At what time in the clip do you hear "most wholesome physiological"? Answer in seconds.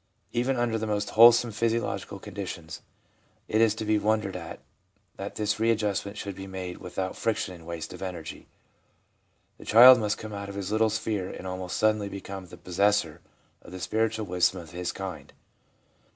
0.87-2.17